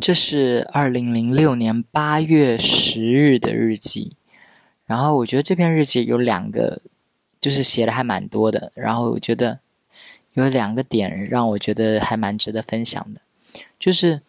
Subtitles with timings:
[0.00, 4.16] 这是二零零六年八月十日的日记。
[4.84, 6.80] 然后我觉得这篇日记有两个，
[7.40, 8.70] 就是写的还蛮多的。
[8.74, 9.58] 然后我觉得
[10.34, 13.20] 有两个点让我觉得还蛮值得分享的，
[13.78, 14.20] 就是，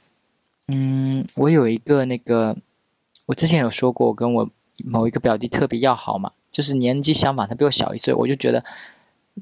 [0.68, 2.56] 嗯，我有一个那个，
[3.28, 4.50] 我之前有说过，我跟我
[4.86, 8.64] 某一个表弟特别要好嘛，就是年纪相仿，他比我小一岁，我就觉得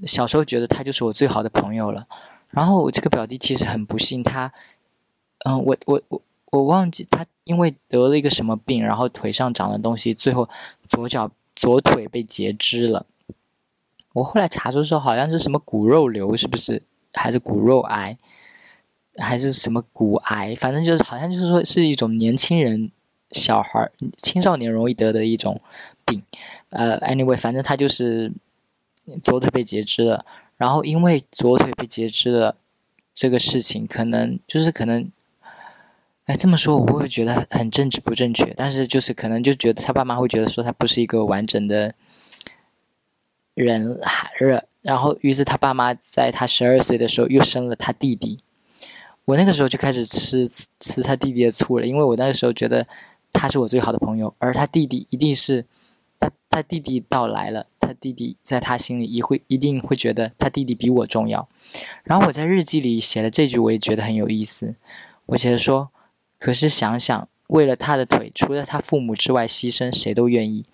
[0.05, 2.07] 小时候觉得他就是我最好的朋友了。
[2.49, 4.51] 然后我这个表弟其实很不幸，他，
[5.45, 6.21] 嗯，我我我。
[6.51, 10.47] 我忘记他因为得了一个什么病，然后腿上长了东西，最后
[10.87, 13.05] 左脚左腿被截肢了。
[14.13, 16.83] 我后来查出说好像是什么骨肉瘤，是不是？
[17.11, 18.17] 还是骨肉癌，
[19.17, 20.55] 还是什么骨癌？
[20.55, 22.89] 反正就是好像就是说是一种年轻人、
[23.31, 25.59] 小孩、青少年容易得的一种
[26.05, 26.23] 病。
[26.69, 28.31] 呃，anyway，反正他就是
[29.21, 30.25] 左腿被截肢了。
[30.55, 32.55] 然后因为左腿被截肢了
[33.13, 35.11] 这个事情，可能就是可能。
[36.25, 38.51] 哎，这么说我不会觉得很政治不正确？
[38.57, 41.93] 但是就是可能就觉得他爸妈会觉得说他不是一个完整的
[43.53, 43.99] 人，
[44.39, 48.39] 人，然后于是他爸妈在他十二岁的时候又生了他弟弟。
[49.25, 50.47] 我那个时候就开始吃
[50.79, 52.87] 吃他弟弟的醋了，因为我那个时候觉得
[53.31, 55.63] 他是我最好的朋友，而他弟弟一定是
[56.19, 61.47] 他他弟弟到来了，他弟弟在他心里一会一定会觉得他弟弟比我重要。
[62.03, 64.73] 然后我在日记里写了这句，我也觉得很有意思，
[65.27, 65.91] 我写的说。
[66.37, 70.65] 可是想想，为了他的腿，除了他父母之外，牺牲谁都愿意。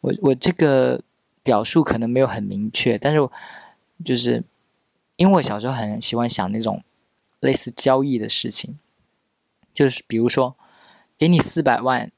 [0.00, 1.00] 我我这个
[1.42, 3.28] 表述可能没有很明确，但是
[4.04, 4.44] 就是
[5.16, 6.82] 因为我小时候很喜欢想那种
[7.40, 8.78] 类似交易的事情，
[9.74, 10.56] 就是比如说
[11.16, 12.12] 给你四百万，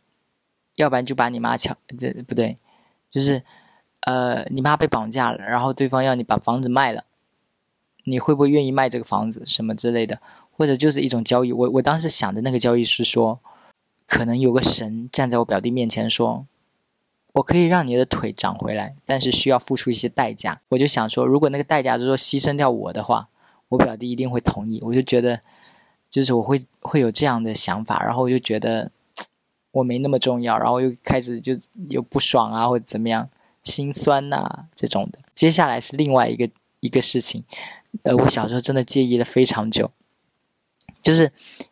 [0.76, 2.58] 要不然就把你妈抢，这不对，
[3.10, 3.42] 就是
[4.02, 7.04] 呃你妈被绑架了，然后对方要你把房子卖了，
[8.04, 10.20] 你会不会愿意卖这个房子什么之类的？
[10.60, 13.40] 或者就是一种交易，我我当时想的那个交易是说，
[14.06, 16.44] 可能有个神站在我表弟面前说，
[17.32, 20.60] 我可以让你的腿长回来，但是需要付出一些代价。
[20.68, 23.30] 我就想说，如果那个代价就是说牺牲掉我的话，
[23.70, 24.78] 我表弟一定会同意。
[24.82, 25.40] 我就觉得，
[26.10, 28.90] 就是我会会有这样的想法，然后我就觉得
[29.72, 31.54] 我没那么重要，然后又开始就
[31.88, 33.30] 有不爽啊，或者怎么样，
[33.62, 35.20] 心酸呐这种的。
[35.34, 36.46] 接下来是另外一个
[36.80, 37.44] 一个事情，
[38.02, 39.90] 呃，我小时候真的介意了非常久。
[41.02, 41.24] 就是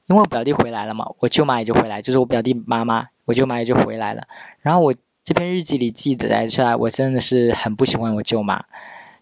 [0.06, 4.22] 因为我表弟回来了嘛，我舅妈也就回来，就是我表弟妈妈，我舅妈也就回来了。
[4.60, 4.94] 然后我
[5.24, 8.64] 这篇日记里记载出来，我真的是很不喜欢我舅妈。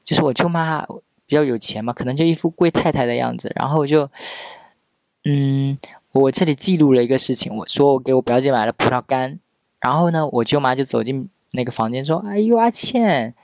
[0.04, 0.86] 就是我舅妈
[1.26, 3.52] 比较有钱嘛，可能就一副贵太太的样子。
[3.56, 4.08] 然后我就，
[5.24, 5.76] 嗯，
[6.12, 9.40] 我这里记录了一个事情，我说我给我表姐买了葡萄干，
[9.80, 13.34] 然后呢，我舅妈就走进那个房间说：“哎呦，阿倩，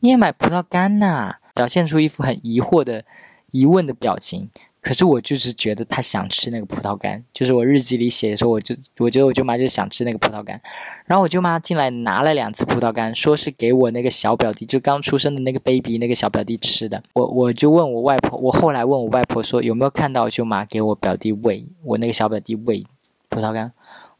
[0.00, 3.04] 你也买葡萄干呐？”表现出一副很疑惑的
[3.50, 4.48] 疑问的表情。
[4.86, 10.60] 可是我就是觉得他想吃那个葡萄干，就是我日记里写的说，我就我觉得我舅妈就想吃那个葡萄干，
[11.06, 17.02] 然后我舅妈进来拿了两次葡萄干，说是给我那个小表弟，就刚出生的那个 baby 那个小表弟吃的。
[17.14, 22.86] 我我就问我外婆，我后来问我外婆说有没有看到舅妈给我表弟喂我那个小表弟喂
[23.28, 23.72] 葡萄干，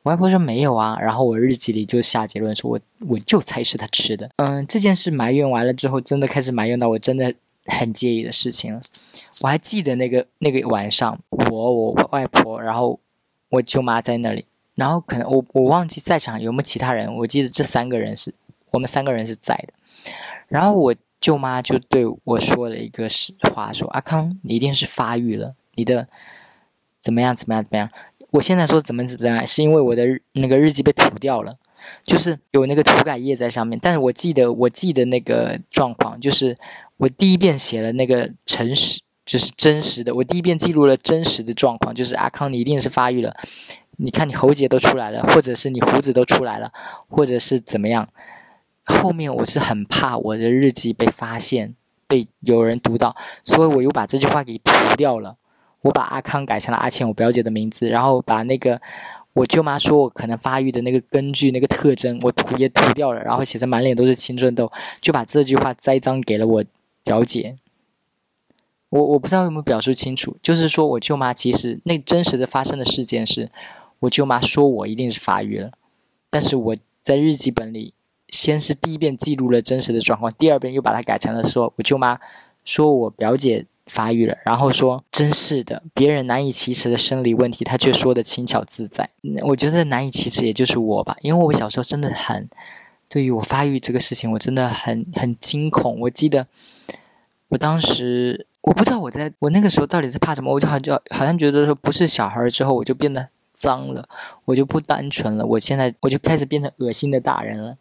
[0.02, 0.98] 我外婆说没有啊。
[1.00, 4.28] 然后我日记里就下结论说我我就猜是他吃的。
[4.38, 7.32] 嗯，这件事埋怨完了之后，真的开始埋怨到我真的。
[7.68, 8.80] 很介意的事情了，
[9.46, 12.98] 我还记得那个那个晚上，我我外婆，然后
[13.48, 18.34] 我舅妈在那里，然后可能我我忘记在场有没有其他人，我记得这三个人是
[18.72, 19.72] 我们三个人是在的，
[20.48, 26.08] 然后我舅妈就对我说了一个实话，说阿康，你一定是发育了，你的
[27.00, 27.88] 怎么样怎么样怎么样？
[28.32, 30.02] 我现在说怎么怎么样，是因为我的
[30.32, 31.56] 那个日记被涂掉了，
[32.02, 36.56] 就是有那个涂改液在上面，但是我记得我记得那个状况就是。
[36.98, 40.14] 我第一遍写了那个诚实，就是真实的。
[40.14, 43.36] 我第一遍记录了真实的状况，就是阿康，你一定是发育了。
[43.96, 46.72] 你看，你喉结都出来了，或者是你胡子都出来了，
[47.08, 48.08] 或者是怎么样。
[48.84, 51.74] 后面我是很怕我的日记被发现，
[52.06, 55.36] 被有人读到，所以我又把这句话给涂掉了。
[55.82, 58.80] 我把阿康改成了阿倩，我表姐的名字，然后把那个
[59.32, 64.70] 我舅妈说我可能发育的那个根据那个特征，我涂也涂掉了，然后写成满脸都是青春痘，
[65.00, 66.64] 就把这句话栽赃给了我。
[67.06, 67.56] 表姐，
[68.90, 73.50] 我我不知道有没有表述清楚，就是说我舅妈其实那真实的发生的事件是，
[74.00, 75.72] 我舅妈说我一定是发育了，
[76.30, 77.94] 但是我在日记本里，
[78.28, 82.18] 先是第一遍记录了真实的状况，第二遍又把它改成了说我舅妈
[82.64, 89.10] 说我表姐发育了，然后说真是的，别人难以启齿的生理问题，她却说的轻巧自在。
[89.42, 92.48] 我觉得难以启齿也就是我吧，因为我小时候真的很。
[93.08, 96.00] 对于我发育这个事情，我真的很很惊恐。
[96.00, 96.48] 我记得
[97.50, 104.08] 我当时，我不知道我在我那个时候到底是怕什么，我就好像好像觉得说不是小孩之后，我就变得脏了，
[104.44, 105.46] 我就不单纯了。
[105.46, 107.76] 我现在我就开始变成恶心的大人了，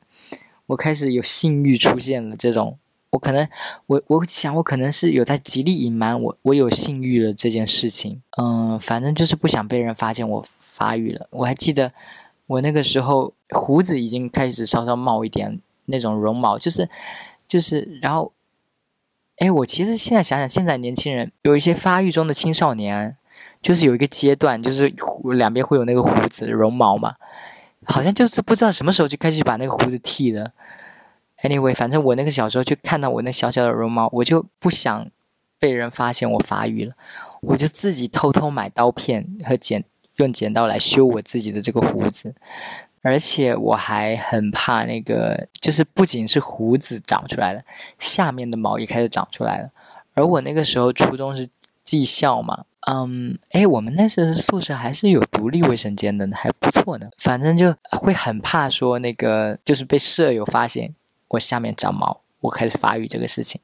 [0.67, 2.35] 我开始有性欲出现了。
[2.35, 2.77] 这种
[3.09, 3.47] 我可能
[3.87, 8.21] 我我想我可能是有在极力隐瞒我我有性欲了这件事情。
[8.37, 11.27] 嗯，反正就是不想被人发现我发育了。
[11.31, 11.91] 我还记得
[12.45, 16.87] 我那个时候胡子已经开始稍稍冒一点那种绒毛，就是
[17.47, 18.31] 就是然后。
[19.37, 23.17] 哎，我其实现在想想，现在年轻人有一些发育中的青少年，
[23.61, 24.93] 就是有一个阶段，就是
[25.33, 27.15] 两边会有那个胡子、绒毛嘛，
[27.83, 30.53] 好像就是不知道什么时候就开始把那个胡子剃了。
[31.43, 35.09] Anyway，反正我那个小时候就看到我那小小的绒毛，我就不想
[35.59, 36.93] 被人发现我发育了，
[37.41, 39.83] 我就自己偷偷买刀片和剪，
[40.15, 42.33] 用剪刀来修我自己的这个胡子。
[43.05, 47.61] 而且我还很怕那个，就是不仅是胡子长出来了，
[47.99, 49.69] 下面的毛也开始长出来了。
[50.15, 51.47] 而我那个时候初中是
[51.83, 57.07] 技校嘛，嗯，哎，我们那时候宿舍还是有独立卫生间的，还不错呢。
[57.19, 60.95] 反正就会很怕说那个，就是被舍友发现
[61.27, 63.61] 我下面长毛，我开始发育这个事情。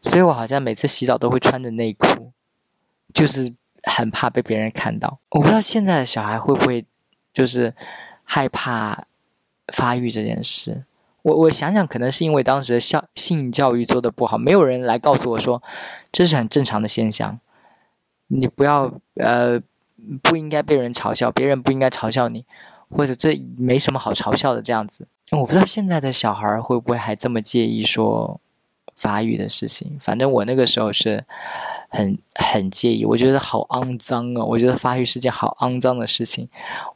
[0.00, 2.30] 所以我好像每次洗澡都会穿着内裤，
[3.12, 3.52] 就是
[3.82, 5.18] 很怕被别人看到。
[5.30, 6.86] 我不知道现在的小孩会不会，
[7.32, 7.74] 就是。
[8.32, 9.06] 害怕
[9.72, 10.84] 发育这件事，
[11.22, 15.60] 我我想想，可能是因为当时的校性教育做的不好，没有人来告诉我说
[16.12, 17.40] 这是很正常的现象。
[18.28, 19.60] 你不要呃
[20.22, 22.44] 不应该被人嘲笑，别人不应该嘲笑你，
[22.88, 25.08] 或者这没什么好嘲笑的这样子。
[25.32, 28.40] 我不知道现在的小孩会不会还这么介意说
[28.94, 29.98] 发育的事情。
[30.00, 31.24] 反正我那个时候是
[31.88, 36.48] 很很介意，我觉得好肮脏哦，我觉得发育是件好肮脏的事情，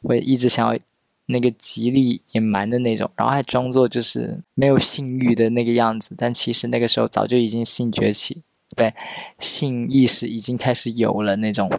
[0.03, 0.79] 我一直想要。
[1.27, 8.43] 那个极力隐瞒的那种，然后还装作就是没有性欲的那个样子，但其实那个时候早就已经性崛起，
[8.75, 8.93] 对，
[9.39, 11.71] 性意识已经开始有了那种。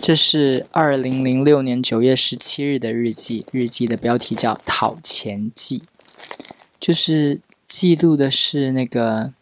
[0.00, 5.80] 这是二零零六年九月十七日的日记，日记的标题叫《讨钱记》，
[6.80, 9.34] 就是记录的是那个，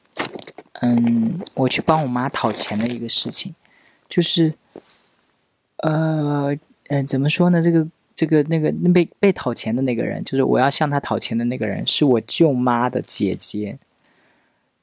[0.81, 3.55] 嗯，我去帮我妈讨钱的一个事情，
[4.09, 4.55] 就是。
[5.79, 6.57] 呃，
[6.89, 7.63] 嗯，怎么说呢？
[7.63, 13.79] 这个，这个，那个被被讨钱的那个人，就是我要向他讨钱的那个人，是我舅妈的姐姐。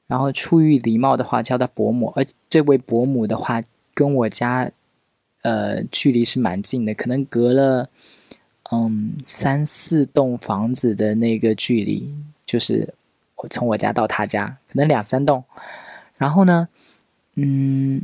[0.06, 2.12] 然后出于礼貌的话，叫她伯母。
[2.14, 3.62] 而这位伯母的话，
[3.94, 4.70] 跟我家，
[5.42, 7.88] 呃，距离是蛮近的，可能隔了，
[8.70, 12.14] 嗯，三四栋房子的那个距离，
[12.44, 12.94] 就是
[13.36, 15.42] 我从我家到他家，可能两三栋。
[16.18, 16.68] 然后呢，
[17.36, 18.02] 嗯，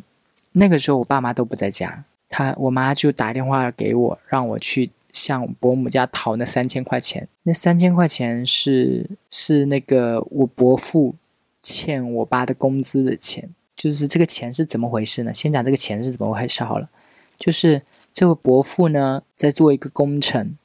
[0.52, 2.04] 那个时候我爸妈都不在家。
[2.32, 7.26] 他我妈就打电话给我，让我去向伯母家讨那三千块钱。
[7.42, 11.16] 那三千块钱是是那个我伯父
[11.60, 13.50] 欠我爸的工资的钱。
[13.74, 15.34] 就是这个钱是怎么回事呢？
[15.34, 16.88] 先讲这个钱是怎么回事好了。
[17.36, 17.82] 就是
[18.12, 20.56] 这位伯父呢在做一个工程，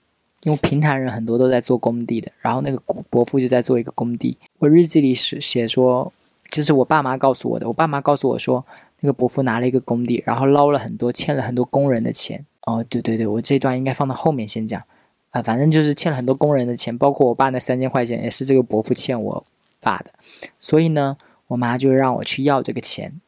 [0.44, 2.78] 因为平潭人很多都在做工地的，然后那个
[3.10, 4.38] 伯父就在做一个工地。
[4.60, 6.14] 我日记里是写说，
[6.50, 7.68] 这是我爸妈告诉我的。
[7.68, 8.64] 我爸妈告诉我说。
[9.06, 12.44] 那个伯父拿了一个工地，然后捞了很多，欠了很多工人的钱。
[12.64, 14.82] 哦，对对对，我这段应该放到后面先讲。
[15.30, 19.46] 啊，反正就是欠了很多工人的钱，包括我爸那三千块钱也是这个伯父欠我
[19.80, 20.12] 爸的。
[20.58, 23.22] 所以呢，我妈就让我去要这个钱。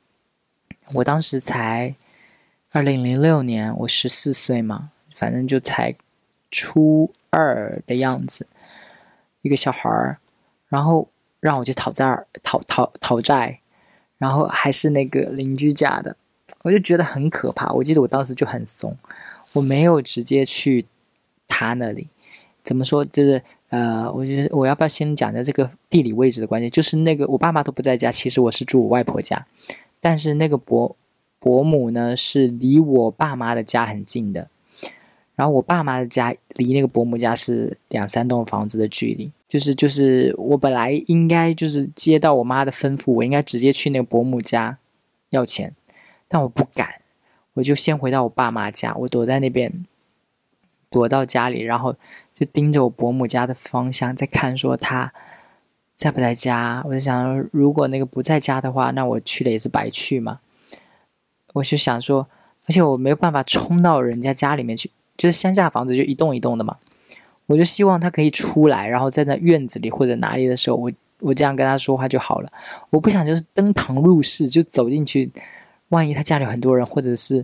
[0.96, 1.94] 我当时才
[2.72, 5.94] 二零零六年，我十四岁嘛，反正就才
[6.50, 8.48] 初二的样子，
[9.44, 10.18] 一个小孩儿，
[10.70, 13.60] 然后让我去讨债，讨讨讨债。
[14.18, 16.16] 然后还是那个邻居家的，
[16.64, 17.72] 我就觉得很可怕。
[17.74, 18.98] 我记得我当时就很怂，
[19.54, 20.86] 我没有直接去
[21.48, 22.08] 他那里。
[22.64, 23.06] 怎么说？
[23.06, 26.70] 就是呃，我觉得我要不要先讲一下这个地理位置的关系？
[26.70, 29.46] 就是那个我爸妈都不在家，其实我是住我外婆家，
[30.02, 30.96] 但是那个伯
[31.40, 34.50] 伯母呢是离我爸妈的家很近的。
[35.38, 44.80] 然后我爸妈的家离那个伯母家是两三栋房子的距离，就是就是我本来应该就是接到我妈的吩咐，我应该直接去那个伯母家
[45.30, 45.76] 要钱，
[46.28, 47.02] 但我不敢，
[47.54, 49.86] 我就先回到我爸妈家，我躲在那边，
[50.90, 51.96] 躲到家里，然后
[52.34, 55.14] 就盯着我伯母家的方向在看，说他
[55.94, 56.84] 在不在家。
[56.88, 60.40] 我就想，如果那个不在家的话，那我去了也是白去嘛。
[61.54, 62.28] 我就想说，
[62.68, 64.90] 而且我没有办法冲到人家家里面去。
[65.18, 66.78] 就是乡下房子就一栋一栋的嘛，
[67.48, 72.52] 我就希望他可以出来，然后在那院子里或者哪里的时候，我我这样跟他说话就好了。
[72.92, 75.32] 我不想就是登堂入室就走进去，
[75.90, 77.44] 万一他家里很多人，或者是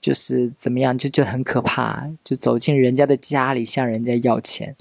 [0.00, 2.08] 就是怎么样，就就很可怕。
[2.24, 4.74] 就走进人家的家里向人家要钱，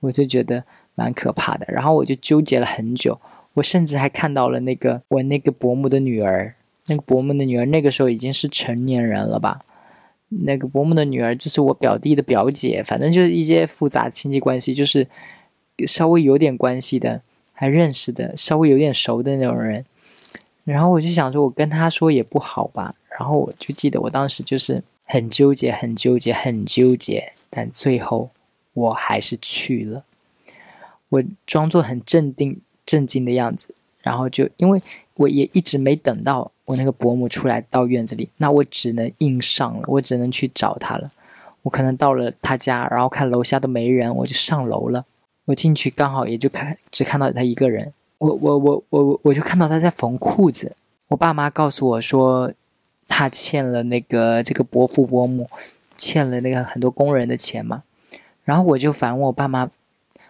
[0.00, 0.64] 我就觉得
[0.94, 1.66] 蛮可怕的。
[1.68, 3.20] 然后我就纠结了很久，
[3.54, 6.54] 我甚至还看到了那个我那个伯母的女儿，
[6.86, 9.60] 那个伯母的女儿那个时候已经是成年人了吧？
[10.28, 15.06] 那个伯母的女儿就是我表弟的表姐，反正就是一些复杂亲戚关系，就是
[15.86, 19.84] 稍微有点关系的，还认识的，稍微有点熟的那种人。
[20.64, 22.96] 然后我就想说，我跟他说也不好吧。
[23.18, 28.30] 然后我就记得我当时就是很纠结，很纠结，很纠结，但最后
[28.74, 30.04] 我还是去了。
[31.08, 33.75] 我装作很镇定、镇静的样子，
[34.06, 34.80] 然后就因为
[35.14, 41.10] 我也一直没等到我那个伯母出来到院子里，那我只能硬上了，我只能去找她了。
[41.62, 45.04] 我可能到了他家，然后看楼下都没人，我就上楼了。
[45.46, 50.76] 我进去刚好也就看只看到他一个人，我我我我我就看到他在缝裤子。
[51.08, 52.52] 我爸妈告诉我说，
[53.08, 55.50] 他欠了那个这个伯父伯母
[55.96, 57.82] 欠了那个很多工人的钱嘛。
[58.44, 59.68] 然后我就反问我爸妈。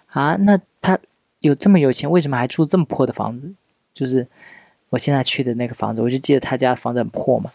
[0.06, 0.99] 啊，那他
[1.40, 3.52] 有这么有钱，为什么还住这么破的房子？
[3.96, 4.28] 就是
[4.90, 7.50] 我现在去的那个房子，我就记得他家的房子很破嘛。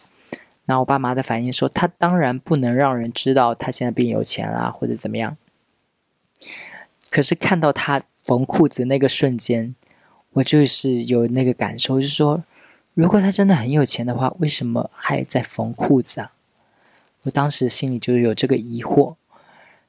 [0.65, 5.37] 然后我爸妈的反应说，他当然不能让人知道他现在变有钱啦，或者怎么样。
[7.11, 9.75] 可是看到他缝裤子那个瞬间，
[10.33, 12.43] 我就是有那个感受，就是说，
[12.95, 16.33] 如果他真的很有钱的话，为什么还在缝裤子啊？
[17.23, 19.15] 我当时心里就是有这个疑惑。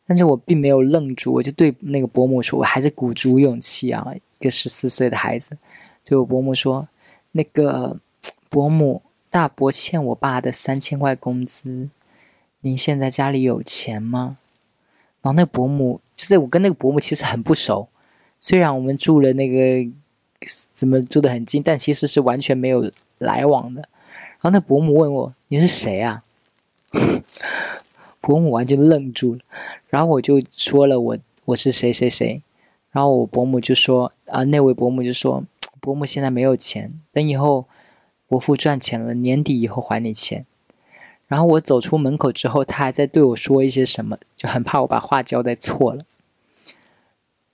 [0.05, 4.05] 但是我并没有愣住，我就对那个伯母说：“我还是鼓足勇气啊，
[4.41, 5.57] 一个十四岁的孩子，
[6.05, 6.89] 对我伯母说，
[7.33, 7.99] 那个
[8.49, 11.89] 伯母大伯欠我爸的三千块工资，
[12.61, 14.39] 您现在家里有钱吗？”
[15.23, 17.89] 然后那伯母就是我跟那个伯母其实很不熟，
[18.39, 19.91] 虽然我们住了那个
[20.73, 23.81] 怎么住的很近，但其实是完全没有来往的。
[23.81, 26.25] 然后那伯母问我：“你是谁啊？”
[28.21, 29.41] 伯母完全愣住了，
[29.89, 32.43] 然后我就说了我我是谁谁谁，
[32.91, 35.45] 然后我伯母就说啊那位伯母就说
[35.83, 37.67] 伯母现在没有钱，等以后
[38.29, 40.47] 伯父赚钱了年底以后还你钱。
[41.27, 46.05] 然后我走出门口之后，他还在对我说一些什么，就很怕我把话交代错了。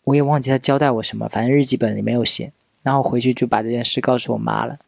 [0.05, 2.53] 我也忘记他交代我什么，反正日记本里没有写。
[2.83, 4.79] 然后回去就把这件事告诉我妈了，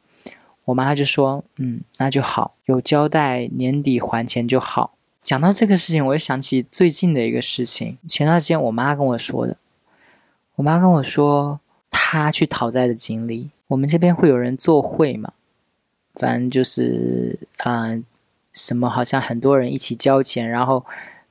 [0.67, 4.95] 我妈就说嗯那就好，有交代年底还钱就好。
[5.23, 7.97] 讲到这个事情，我又想起最近的一个事情。
[8.07, 9.57] 前段时间我妈跟我说的，
[10.57, 13.51] 我妈跟我说他去讨债的经历。
[13.69, 15.33] 我们这边会有人做会嘛？
[16.15, 18.05] 反正就是，嗯，
[18.53, 20.85] 什么好像很多人一起交钱，然后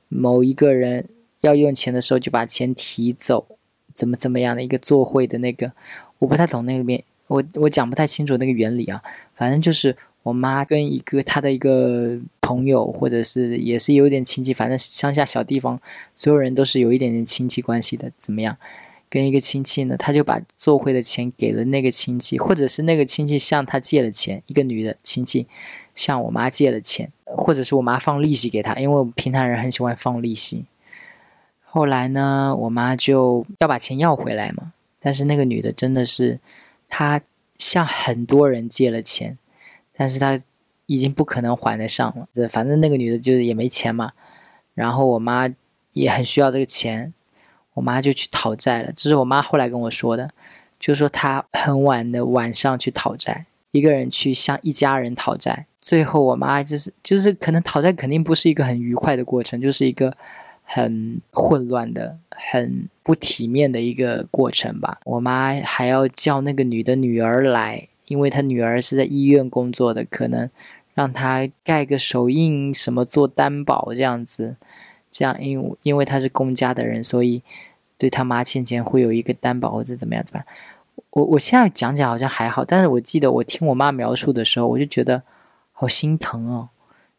[0.08, 1.08] 某一个人
[1.40, 3.46] 要用钱的时候就把钱提走，
[3.94, 5.72] 怎么怎么样的一个做会的那个，
[6.18, 9.02] 我不太懂那里面，我我讲不太清楚那个原理啊。
[9.34, 12.20] 反正就是我妈跟一个她的一个。
[12.42, 15.80] 朋友，或者是也是有点亲戚，反正乡下小地方，
[16.16, 18.10] 所有人都是有一点点亲戚关系的。
[18.16, 18.56] 怎么样？
[19.10, 24.42] 跟一个亲戚呢，他就把做会的钱给了那个亲戚，或者是那个亲戚向他借了钱。
[24.46, 25.46] 一个女的亲戚
[25.94, 30.64] 向我妈借了钱，或者是我妈放利息给他，因为我们平潭人很喜欢放利息。
[31.64, 34.72] 后来呢，我妈就要把钱要回来嘛。
[35.00, 36.38] 但是那个女的真的是，
[36.88, 37.20] 她
[37.58, 39.36] 向很多人借了钱，
[39.94, 40.40] 但是她。
[40.86, 42.26] 已经不可能还得上了。
[42.32, 44.10] 这反正那个女的就是也没钱嘛，
[44.74, 45.48] 然后我妈
[45.92, 47.14] 也很需要这个钱，
[47.74, 48.92] 我妈就去讨债了。
[48.94, 50.30] 这是我妈后来跟我说的，
[50.78, 55.66] 就说她很晚的晚上去讨债，一个人去向一家人讨债。
[55.78, 60.16] 最后我妈就是就是可能讨债肯定不是一个很愉快的过程，就是一个
[60.62, 65.00] 很混乱的、很不体面的一个过程吧。
[65.04, 70.50] 我妈还要叫那个女的女儿来，因为她女儿是在医院工作的，可能。
[70.92, 74.56] 让她盖个手印，什么做担保这样子，
[75.10, 77.42] 这样因为因为他是公家的人，所以
[77.98, 80.46] 对他妈欠钱会有一个担保或者怎么样怎么样。
[81.10, 85.22] 我我现在讲讲好像还好，但是我记得我听我妈描述的时候，我就觉得
[85.72, 86.68] 好心疼哦，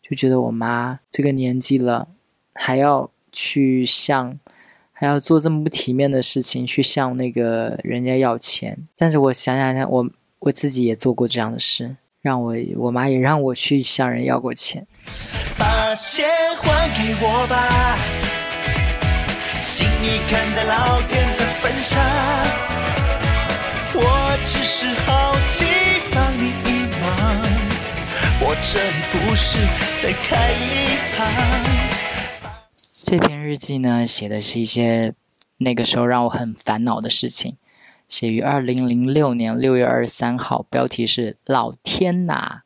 [0.01, 2.07] 就觉得我妈这个年纪了，
[2.53, 4.39] 还要去向，
[4.93, 8.87] 还要做这么不体面的事情去向那个人家要钱。
[8.95, 11.97] 但是我想想看，我我自己也做过这样的事。
[12.21, 14.85] 让我我妈也让我去向人要过钱。
[15.91, 17.97] 把钱还给我吧，
[19.65, 21.99] 请你看待老天的分沙。
[23.93, 23.99] 我
[24.45, 25.67] 只是好心
[26.13, 27.11] 帮你一忙，
[28.39, 29.57] 我这里不是
[30.01, 31.27] 在开银行。
[33.03, 35.13] 这篇日记呢，写的是一些
[35.57, 37.57] 那个时候让我很烦恼的事情。
[38.07, 42.61] 写于二零零六年六月二十三号，标题是“老天呐”。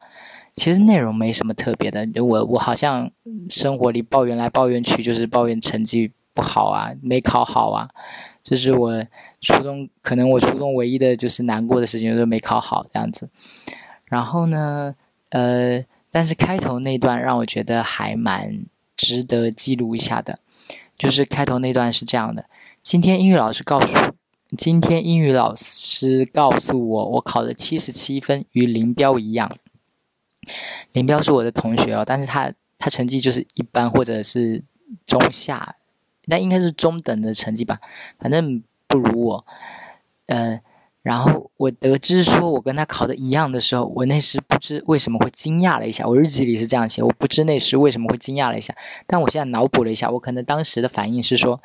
[0.55, 3.11] 其实内容没什么特别的，我我好像
[3.49, 7.89] 生活里抱怨来抱怨去，就是抱怨成绩不好啊，没考好啊。
[8.41, 9.03] 这是我
[9.41, 13.29] 初中可能我初中唯一的就是难过的事情，就是没考好这样子。
[14.05, 14.95] 然后呢，
[15.29, 20.39] 呃，但是开头那段让我觉得还蛮值得记录一下的，
[20.97, 22.45] 就是开头那段是这样的：
[22.81, 23.97] 今天英语老师告诉，
[24.55, 29.51] 今天英语老师告诉我，我考了七十七分，与林彪一样。
[30.93, 34.63] 林彪是我的同学哦，但是他他成绩就是一般或者是
[35.05, 35.75] 中下，
[36.25, 37.79] 那应该是中等的成绩吧，
[38.19, 39.45] 反正不如我，
[40.27, 40.61] 呃。
[41.05, 46.03] 然后我得知说我跟他考的一样的时候，我那时不知为什么会惊讶了一下。
[46.03, 48.75] 我日记里是这样写，我不知那时为什么会惊讶了一下。
[49.05, 51.61] 但我现在脑补了一下，我可能当时的反应是说：“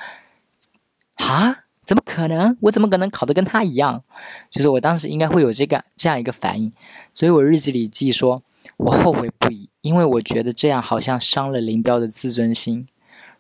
[1.27, 2.55] 啊，怎么可能？
[2.61, 4.05] 我怎么可能考的跟他一样？”
[4.53, 6.71] 就是我当时应该会有这个这样一个反应。
[7.11, 8.43] 所以我日记里记说，
[8.77, 12.87] 我后悔不已，因为我觉得这样好像伤了林彪的自尊心。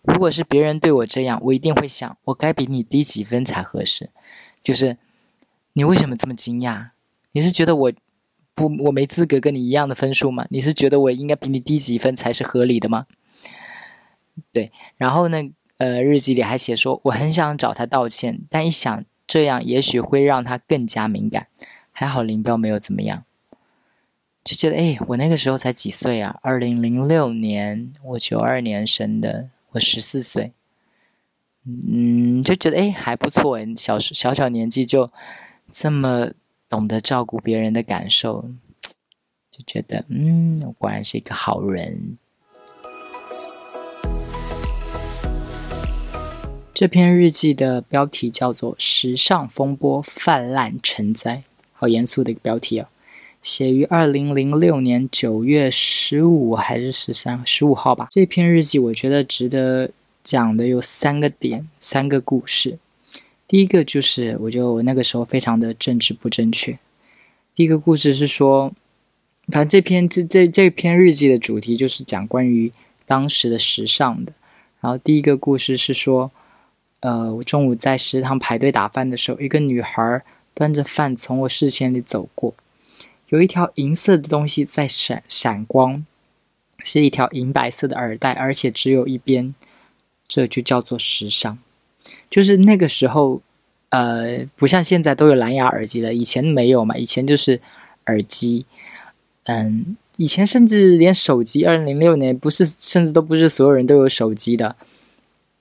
[0.03, 4.11] 如果是别人对我这样，我一定会想，我该比你低几分才合适。
[4.63, 4.99] 就是。
[5.75, 6.89] 你为什么这么惊讶？
[7.31, 7.93] 你是觉得我
[8.57, 10.45] 不我没资格跟你一样的分数吗？
[10.51, 13.07] 你是觉得我应该比你低几分才是合理的吗？
[14.53, 15.39] 对，然后呢？
[15.79, 21.47] 呃，日记里还写说，我很想找他道歉，但一想这样也许会让他更加敏感。
[21.93, 23.23] 还好林彪没有怎么样，
[24.51, 26.37] 就觉得哎，我那个时候才几岁啊？
[26.43, 30.53] 二零零六年，我九二年生的，我十四岁，
[31.65, 35.13] 嗯，就觉得哎还不错哎，小小小年纪就。
[35.73, 36.33] 这么
[36.69, 38.51] 懂得照顾别人的感受，
[39.53, 42.19] 就觉得嗯，我果然是一个好人。
[46.75, 51.37] 这篇日记的标题叫做《时尚风波泛滥成灾》，
[51.73, 52.89] 好严肃的一个标题哦。
[53.43, 58.09] 写于二零零六年九月十五还是十三十五号吧。
[58.11, 59.91] 这篇日记我觉得值得
[60.23, 62.79] 讲的有三个点，三个故事。
[63.49, 66.79] 第一个就是，我觉得我那个时候非常的政治不正确。
[67.55, 68.73] 第一个故事是说，
[69.49, 72.71] 反正这篇这这这篇日记的主题就是讲关于
[73.07, 74.33] 当时的时尚的。
[74.81, 76.31] 然后第一个故事是说，
[77.01, 80.23] 呃，我中午在食堂排队打饭的时候，一个女孩
[80.55, 82.55] 端着饭从我视线里走过，
[83.31, 86.05] 有一条银色的东西在闪闪光，
[86.79, 89.55] 是一条银白色的耳带，而且只有一边，
[90.29, 91.59] 这就叫做时尚。
[92.29, 93.41] 就是那个时候，
[93.91, 96.97] 呃，不像现在都有蓝牙耳机了，以前没有嘛。
[96.97, 97.61] 以前就是
[98.07, 98.67] 耳机，
[99.45, 104.75] 嗯，以前甚至连手机，二零零六年不是，甚至都不是所有人都有手机的。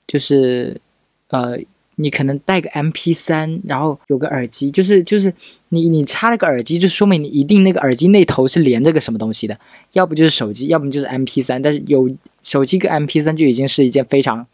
[0.08, 0.82] 就是，
[1.28, 1.60] 呃，
[2.00, 5.34] 你可能带个 M P 三，然后有个耳机，就是就是
[5.70, 9.60] 你你插了个耳机，就说明你一定那个耳机那头是连着个什么东西的，
[9.94, 11.62] 要不就是手机，要不就是 M P 三。
[11.62, 12.10] 但是有
[12.42, 14.48] 手机跟 M P 三就已经是一件非常。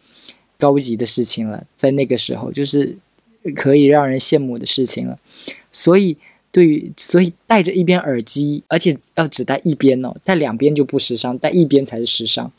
[0.57, 2.95] 高级的事情了，在那个时候就是
[3.53, 5.19] 可以让人羡慕的事情了。
[5.69, 6.15] 所以，
[6.49, 12.49] 对于所以戴着一边耳机，而且要只戴一边哦，戴两边就不时尚，戴一边才是时尚。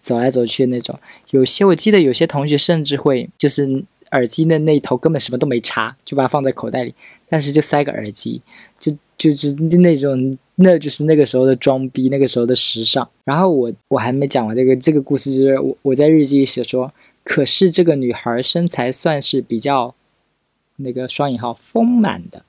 [0.00, 0.96] 走来走去的那种，
[1.30, 3.82] 有些我记得有些同学甚至会就是
[4.14, 6.94] 耳机的那头根本什么都没插，就把它放在口袋里，
[7.28, 8.40] 但是就塞个耳机，
[8.78, 13.08] 就就是那种，那就是那个时候的装逼，那个时候的时尚。
[13.24, 16.92] 然后我我还没讲完这个这个故事，就是我我在日记里写说。
[17.22, 19.94] 可是这个女孩身材算是比较
[20.76, 22.44] 那个双引号丰满的，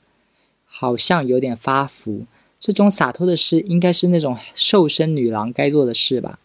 [0.65, 2.25] 好像有点发福。
[2.59, 6.39] 这种洒脱的事，应该是那种瘦身女郎该做的事吧。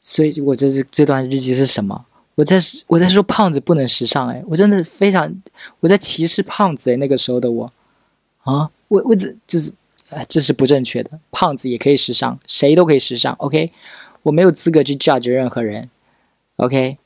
[0.00, 2.04] 所以，我这是这段日记是什么？
[2.34, 5.34] 我在我在说胖子不能时尚哎，我真的非常
[5.80, 7.72] 我在歧视胖子哎，那个时候的我
[8.42, 9.72] 啊，我我这就是
[10.10, 11.18] 呃，这是不正确的。
[11.30, 13.32] 胖子也可以时尚，谁都可以时尚。
[13.34, 13.72] OK，
[14.24, 15.88] 我没有资格去 judge 任何人。
[16.56, 16.98] OK。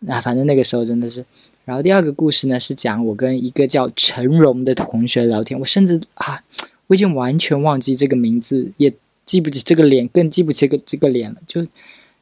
[0.00, 1.24] 那反正那个时候真的是，
[1.64, 6.40] 然后第二个故事呢是讲我跟一个叫陈荣的同学聊天，我甚至啊，
[6.86, 8.94] 我已经完全忘记这个名字，也
[9.26, 11.38] 记不起这个脸，更记不起个这个脸了。
[11.48, 11.66] 就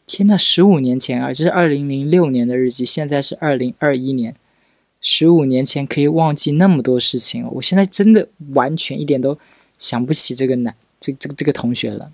[0.06, 4.36] 天呐，十五年前啊，这是二零零六年的日记，现在是二零二一年，
[5.00, 9.36] 十五年前可以忘记那么多事情，我现在真的完全一点都
[9.78, 12.12] 想不起这个男这这个这个同学了。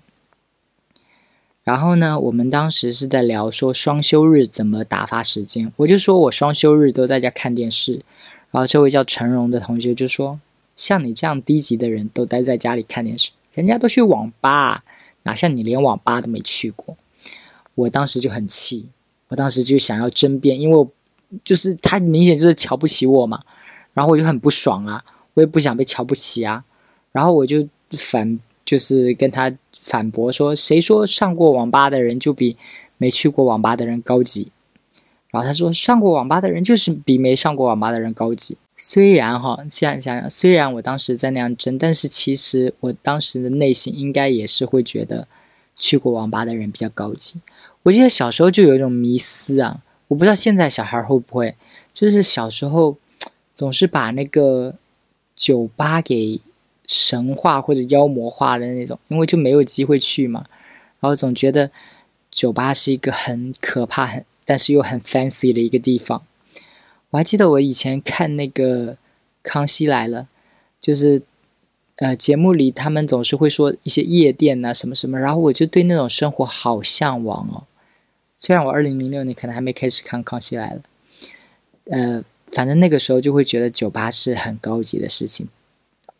[1.63, 8.01] 然后呢，我们当时是在聊说双休日怎么打发时间，我就说我双休日都在家看电视。
[8.49, 10.39] 然后这位叫陈荣的同学就说
[10.75, 14.83] ：“像你这样低级的人都待在家里看电视，人家都去网吧，
[15.23, 16.97] 哪像你连网吧都没去过。”
[17.75, 18.87] 我当时就很气，
[19.29, 20.87] 我当时就想要争辩，因为
[21.43, 23.41] 就是他明显就是瞧不起我嘛。
[23.93, 26.63] 然后我就很不爽啊，我也不想被瞧不起啊。
[27.11, 29.51] 然后我就反就是跟他。
[29.81, 32.55] 反驳说：“谁说上过网吧的人就比
[32.97, 34.49] 没去过网吧的人高级？”
[35.29, 45.27] 然后他说：“上过网吧的人就是比没上过网吧的人高级。”虽然哈，现在想想，虽然我当时在那样争，但是其实我当时的内心应该也是会觉得，
[45.75, 47.41] 去过网吧的人比较高级。
[47.83, 51.55] 我记得小时候就有一种迷思啊，我不知道现在小孩会不会，
[51.93, 52.97] 就是小时候
[53.53, 54.75] 总是把那个
[55.35, 56.39] 酒吧给
[56.87, 60.45] 神化或者妖魔化的那种，因为就没有机会去嘛，
[60.99, 61.71] 然后总觉得
[62.31, 66.21] 酒吧是一个很可怕、很但是又很 fancy 的一个地方。
[67.09, 68.93] 我还记得我以前看那个
[69.43, 70.21] 《康熙来了》，
[70.79, 71.21] 就是
[71.97, 77.63] 呃节目里他们总是会说一些夜店呐什么什么，然后我就对那种生活好向往哦。
[78.35, 80.81] 虽然我二零零六年可能还没开始看《康熙来了》，
[81.91, 85.47] 呃，反正那个时候就会觉得酒吧是很高级的事情，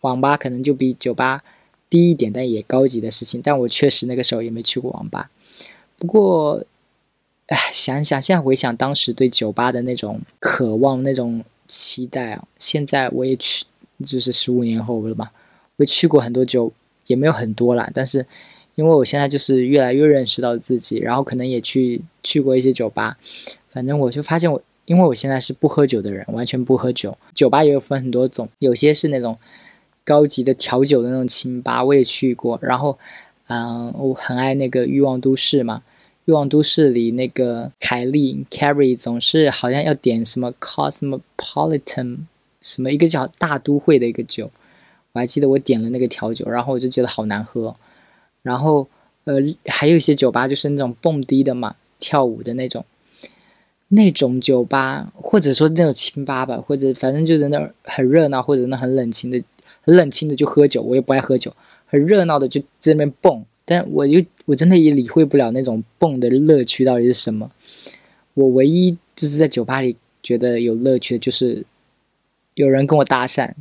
[0.02, 1.43] 网吧可能就比酒吧
[1.89, 3.41] 低一点，但也高级的事情。
[3.43, 5.30] 但我确实那个时候也没去过网吧，
[5.97, 6.63] 不过。
[7.47, 13.65] 哎，想想现在回想当时对酒吧的那种渴望、那种期待啊，现在我也去，
[14.04, 15.30] 就是十五年后了嘛，
[15.76, 16.71] 我去过很多酒，
[17.08, 17.88] 也没有很多啦。
[17.93, 18.26] 但是
[18.75, 23.17] 因为我现在就是越来越认识到自己，然后可能也去去过一些酒吧，
[23.69, 27.17] 反正我就发现我，因为我现在是不喝酒的人，完全不喝酒。
[27.33, 29.38] 酒吧也有分很多种，有些是那种
[30.03, 32.57] 高级的调酒的那种清吧，我也去过。
[32.62, 32.97] 然后，
[33.47, 35.83] 嗯，我很爱那个欲望都市嘛。
[36.25, 42.19] 欲望都市里那个凯莉 Carrie 总是好像要点什么 Cosmopolitan
[42.62, 44.49] 什么一个叫大都会的一个酒，
[45.12, 47.75] 我还记得我点了那个调酒，然后我就觉得好难喝。
[48.43, 48.88] 然后
[49.23, 52.86] 呃还有一些酒吧就是那种蹦迪的嘛，跳舞的那种，
[53.88, 59.41] 那种酒吧或者说那种清吧吧，或者反正就在那儿很热闹，或者那很冷清的
[59.82, 61.56] 很冷清的就喝酒，我也不爱喝酒，
[61.88, 63.43] 很热闹的就在那边蹦。
[63.65, 67.49] 但我又我真的也理会不了那种蹦的乐趣到底是什么。
[68.34, 71.65] 我唯一就是在酒吧里觉得有乐趣的就是
[72.56, 73.53] 有人跟我搭讪，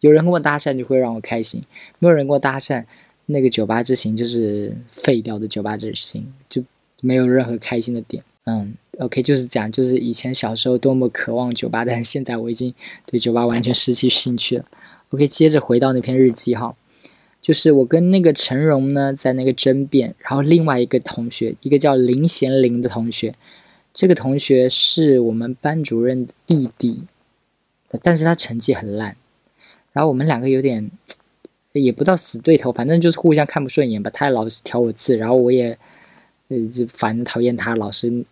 [0.00, 1.62] 有人跟我搭讪就会让我开心。
[2.00, 2.84] 没有人跟我搭讪，
[3.26, 6.62] 那个酒吧之行就是废掉的酒吧之行，就
[7.00, 8.22] 没有任何开心的点。
[8.44, 12.74] 嗯，OK，就是讲就是以前小时候多么渴望酒吧，但是现在我已经
[13.06, 14.64] 对酒吧完全失去兴趣了。
[15.10, 16.76] OK，接着回到那篇日记哈。
[17.40, 23.34] 就是我跟那个陈荣呢，在那个争辩，然后另外一个同学，一个叫林贤林的同学，
[23.92, 27.02] 这个同学是我们班主任的弟弟，
[28.02, 29.14] 但是他成绩很烂，
[29.92, 30.90] 然后我们两个有点，
[31.80, 34.10] 也不到死对头，反正就是互相看不顺眼吧。
[34.10, 35.78] 他老是挑我刺，然后我也，
[36.48, 38.24] 呃，就反正讨厌他，老是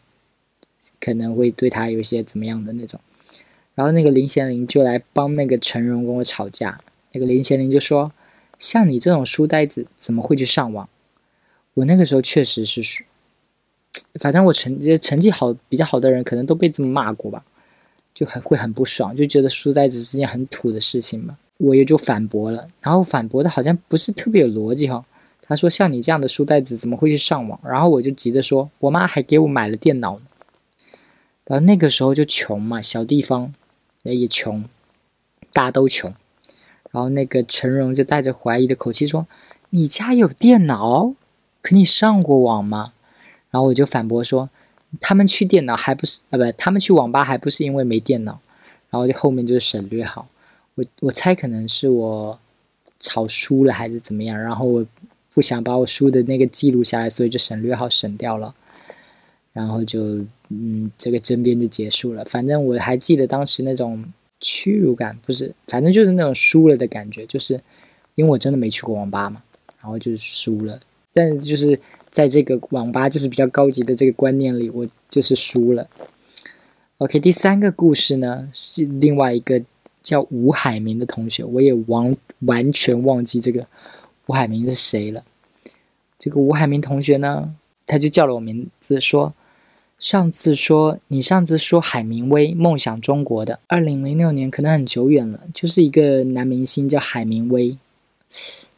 [1.01, 3.01] 可能会对他有一些怎么样的那种，
[3.75, 6.81] 然后那个林贤林就来帮那个陈荣跟我吵架，
[7.13, 8.13] 那个林贤林就说。
[8.59, 10.89] 像你这种书呆子怎么会去上网？
[11.75, 13.05] 我那个时候确实是，
[14.21, 17.45] 反正我成绩成绩好比较好的人可能都被这么骂过吧，
[18.15, 21.37] 就很会很不爽，就觉得书呆子是件很土的事情嘛。
[21.63, 25.05] 我也就反驳了，然后反驳的好像不是特别有逻辑哈。
[25.41, 27.61] 他说像你这样的书呆子怎么会去上网？
[27.63, 30.21] 然后我就急着说，我妈还给我买了电脑。
[31.45, 33.53] 然后那个时候就穷嘛，小地方
[34.03, 34.65] 也穷，
[35.53, 36.13] 大家都穷。
[36.91, 39.27] 然后那个陈荣就带着怀疑的口气说
[39.71, 41.15] ：“你家有电脑？
[41.61, 42.93] 可你上过网吗？”
[43.51, 44.51] 然后我就反驳说
[45.01, 46.39] ：“他们去电脑还不是啊？
[46.39, 48.41] 不，他们去网吧还不是因为没电脑？”
[48.91, 50.27] 然后就后面就省略号。
[50.75, 52.39] 我我猜可能是我
[52.99, 54.87] 吵输了还是怎么样，然后我
[55.35, 58.55] 不想把我输的那个记录下来，所以就省略号省掉了。
[59.53, 62.25] 然后就嗯，这个争辩就结束了。
[62.25, 64.05] 反正我还记得当时那种。
[64.45, 67.55] 屈辱感不是，反正就是那种输了的感觉，就是
[68.17, 69.41] 因为我真的没去过网吧嘛，
[69.81, 70.81] 然后就是输了。
[71.13, 71.79] 但是就是
[72.11, 75.89] 在这个网吧就是比较高级的这个观念里，我就是输了。
[76.99, 79.63] OK，第三个故事呢是另外一个
[80.03, 83.67] 叫吴海明的同学，我也完完全忘记这个
[84.27, 85.23] 吴海明是谁了。
[86.19, 87.55] 这个吴海明同学呢，
[87.87, 89.33] 他就叫了我名字说。
[89.99, 97.79] 上次说你上次说海明威梦想中国的，二零零六年可能很久远了，就是一个男明星叫海明威，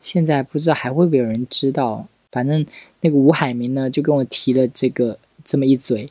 [0.02, 2.06] 现在不知道还会不会有人知道。
[2.30, 2.66] 反正
[3.00, 6.10] 那个吴海明呢，就跟我提了这个这么一嘴，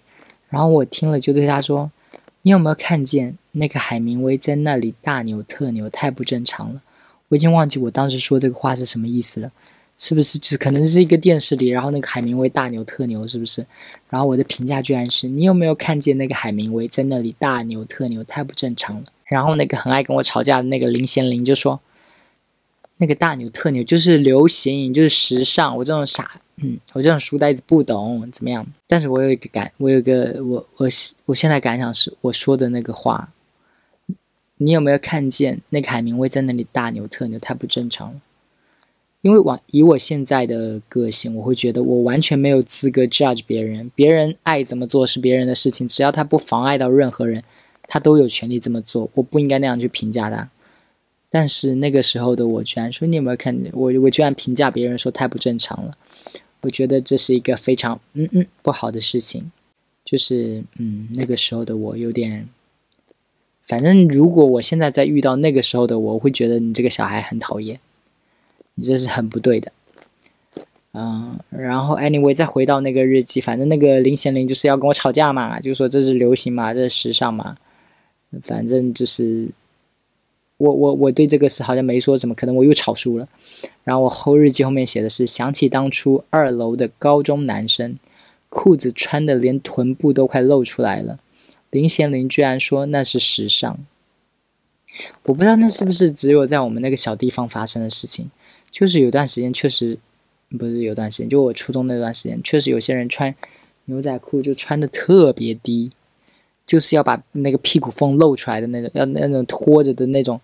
[0.50, 1.92] 然后我听了就对他说
[2.42, 6.82] ：“你有没有看见那个海明威在那里大牛特牛，太不正常了。”
[7.30, 9.52] 我已经忘记我当时说这个话是什么意思了。
[9.96, 13.66] 是不是就是可能是一个电视里，然后那个海明威大牛特牛，是不是？
[14.10, 19.04] 然后我的评价居然是你有没有看见那个海明威在那里大牛特牛，太不正常了。
[19.26, 21.80] 然后那个很爱跟我吵架的那个林贤林就说，
[22.98, 25.78] 那个大牛特牛就是流行，就是时尚。
[25.78, 28.66] 我这种傻，嗯，我这种书呆子不懂怎么样。
[28.88, 30.88] 但是我有一个感，我有个我我
[31.26, 33.30] 我现在感想是，我说的那个话，
[34.58, 37.40] 你有没有看见那个海明威在那里大牛特牛？
[37.40, 38.22] 太不正常了。
[39.22, 43.90] 因为我以我现在的个性，我会觉得我完全没有资格 judge 别人。
[43.96, 47.42] 别人爱怎么做是别人的事情，只要他不妨碍到任何人，
[47.88, 49.10] 他都有权利这么做。
[49.14, 50.50] 我不应该那样去评价他。
[51.30, 53.92] 但是那个时候的我居然说，你有没有看我？
[54.02, 55.98] 我居然评价别人说太不正常了。
[56.62, 59.52] 我觉得这是一个非常嗯嗯不好的事情。
[60.04, 62.50] 就是嗯，那个时候的我有点，
[63.64, 67.80] 反正如果我现在再遇到那个时候的我，我会觉得你这个小孩很讨厌。
[68.76, 69.72] 你这是很不对的，
[70.94, 77.56] 嗯，然后 anyway 再回到那个日记，反正那个林贤玲就是要跟我吵架嘛，就说这是流行嘛，这是时尚嘛，
[78.42, 79.52] 反正就是
[80.58, 83.30] 我我我对这个事好像没说什么，可能我又吵输了。
[83.84, 88.00] 然后我后日记后面写的是想起当初二楼的高中男生，
[88.50, 91.20] 裤子穿的连臀部都快露出来了，
[91.74, 93.80] 林贤玲居然说那是时尚，
[95.24, 98.30] 我不知道那是不是只有在我们那个小地方发生的事情。
[98.70, 99.98] 就是有段时间确实，
[100.56, 103.34] 不是有段时间，就我初中那段时间，确实有些人穿
[103.86, 105.92] 牛仔裤就穿的特别低，
[106.68, 110.40] 就是要把那个屁股缝露出来的那种，要那种拖着的那种，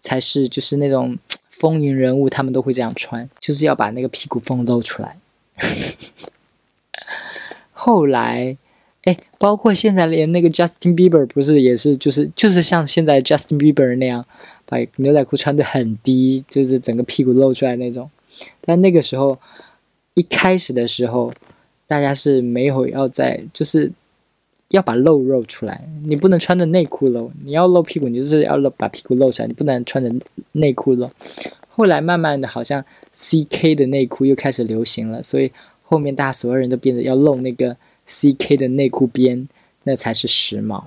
[0.00, 1.18] 才是就是那种
[1.50, 5.18] 风云人物，他们都会这样穿，就是要把那个屁股缝露出来。
[7.72, 8.56] 后来，
[9.04, 14.24] 哎，包括现在连那个 Justin Bieber 不是也是就是就是像现在 Justin Bieber 那样。
[14.66, 18.08] 把牛仔裤穿的很低，就是整个屁股露出来那种。
[18.60, 19.36] 但那个时候，
[20.14, 21.32] 一开始的时候，
[21.88, 23.90] 大家是没有要在，就是
[24.68, 25.84] 要把露肉出来。
[26.04, 30.08] 你不能穿着内裤露，你要露屁股，你就是要露把屁股露出来，你不能穿着
[30.52, 31.10] 内裤露。
[31.70, 35.50] 后来慢慢的，好像 CK 的内裤又开始流行了，所以
[35.82, 37.76] 后面大家所有人都变得要露那个
[38.10, 39.48] CK 的内裤边，
[39.84, 40.82] 那才是时髦。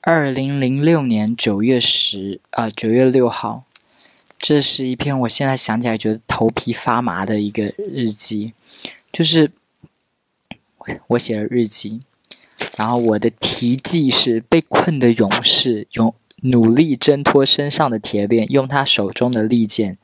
[0.00, 3.64] 二零零六年九月十，呃，九月六号，
[4.38, 8.54] 这是一篇我现在想起来觉得头皮发麻的一个日记，
[9.12, 9.52] 就是
[11.08, 12.00] 我写了日记，
[12.78, 19.98] 然后我的题记是被困的勇士，勇努力挣脱身上的铁链，用他手中的利剑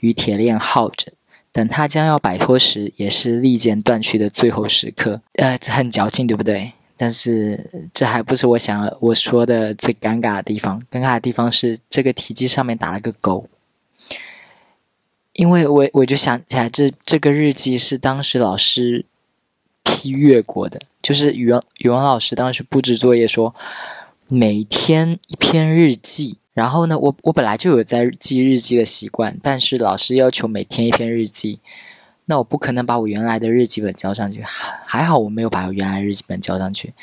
[0.00, 1.12] 与铁链耗着，
[1.56, 5.22] 等他将要摆脱时，也是利剑断去的最后时刻。
[5.36, 6.70] 呃，这很矫情，对不对？
[6.98, 10.78] 但是这还不是我想我说的最尴尬的地方。
[10.90, 13.46] 尴尬的地方是这个题记上面打了个勾，
[15.32, 19.06] 因为我我就想起来，这这个日记是当时老师
[19.82, 23.54] 批阅过的，就是语文语文老师当时布置作业说
[24.28, 26.36] 每天一篇日记。
[26.56, 31.60] 然后呢，我我本来就有在记日记的习惯，但是老师要求每天一篇日记。
[32.24, 36.94] 那我不可能把我原来的日记本交上去，还好我没有把我原来日记本交上去，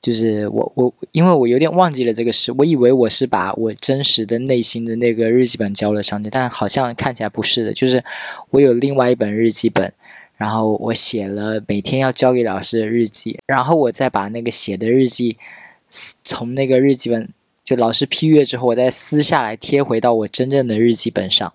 [0.00, 8.02] 就是我我因为我有点忘记了这个事，我以为我是把我真实的内心的那个日记本交了上去，但好像看起来不是的，就是
[8.48, 9.92] 我有另外一本日记本，
[10.36, 15.36] 然后我写了每天要交给老师的日记，然后我再把那个写的日记
[16.24, 17.28] 从那个日记本
[17.64, 21.52] 就老师批阅之后，我再撕下来贴回到我真正的日记本上，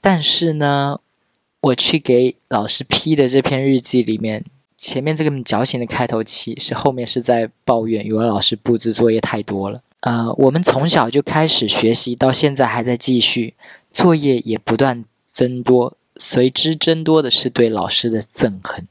[0.00, 1.00] 但是呢。
[1.60, 4.44] 我去给老师批的这篇日记里面，
[4.76, 9.82] 前面这个矫情的开头其实后面是在抱怨语文老师布置作业太多了。
[10.02, 13.54] 呃，我们从小就开始学习，到现在还在继续，
[13.92, 18.86] 作业也不断增多，随之增多的是对老师的憎恨。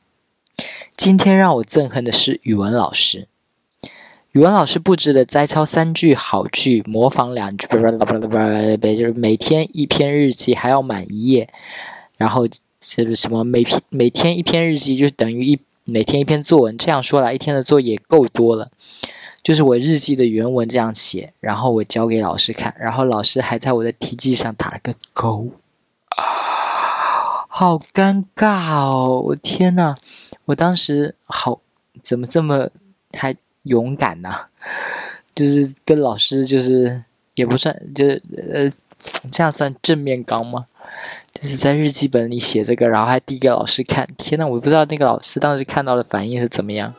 [0.97, 3.29] 今天让我憎恨的是语文老师。
[4.37, 8.37] 语文老师布置的摘抄三句好句，模仿两句，不不不不不，
[8.95, 11.49] 就是每天一篇日记还要满一页。
[12.17, 12.47] 然后
[12.79, 18.69] 是什么每篇每天一篇日记就等于一每天一篇作文，这样说来一天的作业够多了。
[19.41, 25.49] 就是我日记的原文这样写，然后我交给老师看，然后老师还在我的题记上打了个勾，
[26.09, 29.19] 啊，好尴尬哦！
[29.29, 29.95] 我天呐，
[30.45, 31.59] 我当时好
[32.03, 32.69] 怎么这么
[33.13, 33.35] 还
[33.67, 34.47] 勇敢呐？
[35.35, 37.03] 就是跟老师就是
[37.35, 38.67] 也不算就是呃，
[39.31, 40.65] 这样算正面刚吗？
[41.33, 44.07] 就是在日记本里写这个，然后还递给老师看。
[44.17, 46.93] 天呐，我不知道那个老师当时看到的反应是怎么样。